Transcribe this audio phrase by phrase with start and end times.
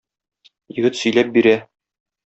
[0.79, 1.57] Егет сөйләп бирә.